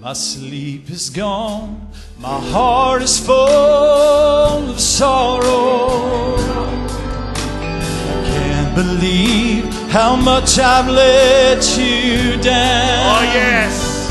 My 0.00 0.14
sleep 0.14 0.88
is 0.88 1.10
gone, 1.10 1.90
my 2.18 2.40
heart 2.40 3.02
is 3.02 3.20
full 3.20 3.36
of 3.36 4.80
sorrow. 4.80 6.36
I 8.08 8.22
can't 8.24 8.74
believe 8.74 9.64
how 9.90 10.16
much 10.16 10.58
I've 10.58 10.88
let 10.88 11.76
you 11.76 12.40
down. 12.40 13.10
Oh, 13.12 13.24
yes. 13.34 14.08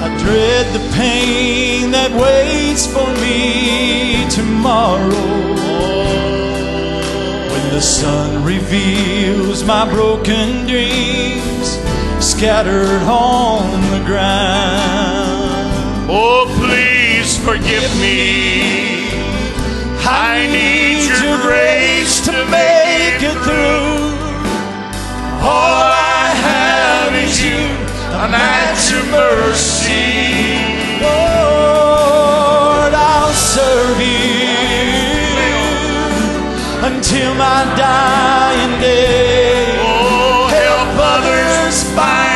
I 0.00 0.08
dread 0.16 0.72
the 0.72 0.80
pain 0.96 1.90
that 1.90 2.10
waits 2.18 2.86
for 2.86 3.06
me 3.20 4.26
tomorrow. 4.30 5.44
When 7.52 7.74
the 7.74 7.82
sun 7.82 8.42
reveals 8.42 9.64
my 9.64 9.86
broken 9.92 10.66
dreams 10.66 11.78
scattered 12.24 13.02
on 13.02 13.73
ground. 14.14 15.74
Oh, 16.08 16.46
please 16.62 17.36
forgive 17.48 17.86
me. 17.98 19.10
I 20.06 20.46
need 20.58 21.02
your 21.18 21.38
grace 21.42 22.20
to 22.28 22.34
make 22.46 23.20
it 23.30 23.38
through. 23.42 24.14
All 25.42 25.88
I 26.22 26.26
have 26.48 27.12
is 27.26 27.42
you, 27.42 27.62
and 28.20 28.30
that's 28.38 28.84
your 28.92 29.06
mercy. 29.10 30.06
Lord, 31.02 32.92
I'll 32.94 33.34
serve 33.34 33.98
you 33.98 34.46
until 36.88 37.34
my 37.34 37.60
dying 37.74 38.74
day. 38.80 39.74
Oh, 39.82 40.46
help 40.62 40.90
others 41.14 41.82
find 41.98 42.33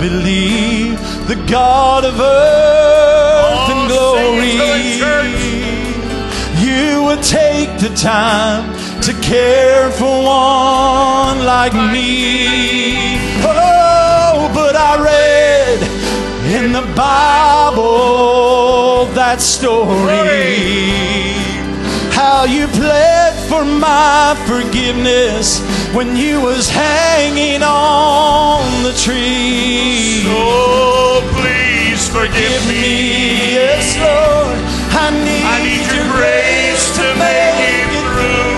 believe 0.00 0.98
the 1.28 1.36
God 1.48 2.04
of 2.04 2.18
earth 2.18 3.70
and 3.72 3.80
Oh, 3.82 3.84
it 3.84 3.88
glory. 3.92 4.52
to 4.52 4.58
the 4.58 4.64
church. 5.02 5.42
You 6.66 6.88
would 7.04 7.22
take 7.22 7.70
the 7.78 7.90
time 7.96 8.64
to 9.02 9.12
care 9.20 9.90
for 9.90 10.22
one 10.24 11.44
like 11.44 11.74
me. 11.94 13.18
Oh, 13.42 14.48
but 14.54 14.74
I 14.76 14.96
read 15.10 15.80
in 16.56 16.72
the 16.72 16.82
Bible 16.94 19.06
that 19.14 19.40
story. 19.40 20.48
How 22.12 22.44
you 22.44 22.66
pled 22.68 23.34
for 23.48 23.64
my 23.64 24.34
forgiveness 24.46 25.60
when 25.94 26.16
you 26.16 26.40
was 26.40 26.68
hanging 26.68 27.39
I 34.92 35.10
need, 35.10 35.44
I 35.44 35.58
need 35.62 35.86
your 35.90 36.06
grace 36.10 36.94
to 36.98 37.06
make 37.18 37.58
it 37.62 37.88
through. 37.94 38.54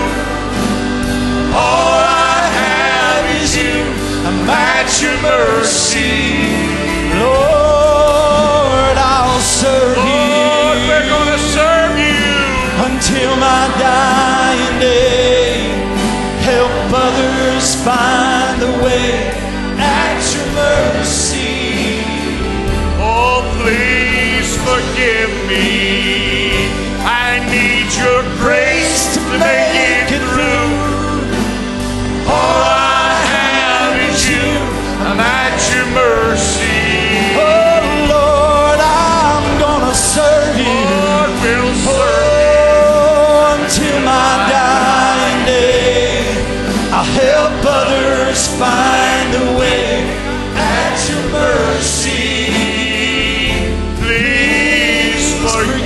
All 1.53 1.97
I 1.97 2.49
have 2.61 3.25
is 3.41 3.55
you. 3.57 3.85
I'm 4.25 4.49
at 4.49 4.89
your 5.01 5.17
mercy. 5.21 6.49
Lord, 7.21 8.97
I'll 8.97 9.39
serve 9.41 9.97
Lord, 9.97 10.77
you 10.77 10.87
we're 10.89 11.09
going 11.09 11.31
to 11.37 11.41
serve 11.53 11.97
you. 11.97 12.25
until 12.85 13.35
my 13.37 13.69
dying 13.77 14.79
day. 14.79 15.69
Help 16.41 16.71
others 16.93 17.75
find 17.85 18.61
the 18.61 18.83
way 18.83 19.32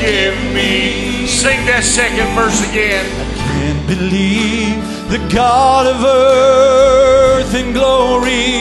forgive 0.07 0.53
me. 0.53 1.27
Sing 1.27 1.65
that 1.65 1.83
second 1.83 2.27
verse 2.33 2.61
again. 2.69 3.05
I 3.19 3.35
Can't 3.35 3.87
believe 3.87 4.79
the 5.09 5.19
God 5.33 5.85
of 5.85 6.01
earth 6.01 7.53
and 7.53 7.73
glory. 7.73 8.55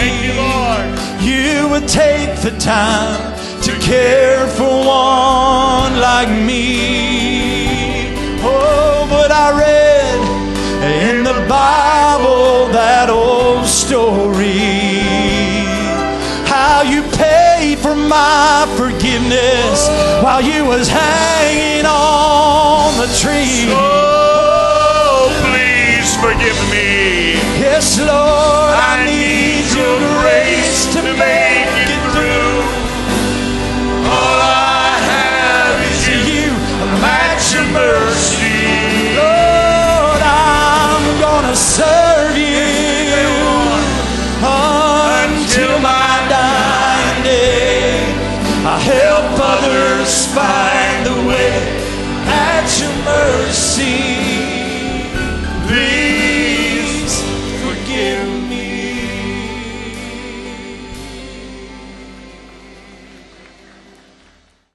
Thank 0.00 0.16
you, 0.24 0.32
Lord. 0.40 0.88
You 1.20 1.68
would 1.68 1.88
take 1.88 2.40
the 2.40 2.56
time 2.58 3.20
to 3.62 3.72
care 3.80 4.46
for 4.56 4.64
one 4.64 6.00
like 6.00 6.30
me. 6.30 6.87
For 17.88 17.94
my 17.94 18.66
forgiveness 18.76 19.88
while 20.22 20.42
you 20.42 20.62
was 20.66 20.88
hanging 20.88 21.86
on 21.86 22.94
the 22.98 23.06
tree. 23.16 23.64
Oh, 23.68 25.32
please 25.48 26.14
forgive 26.16 26.58
me. 26.70 27.32
Yes, 27.58 27.98
Lord, 27.98 28.57